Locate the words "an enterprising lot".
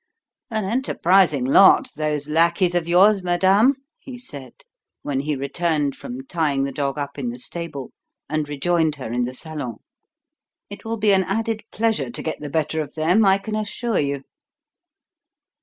0.49-1.91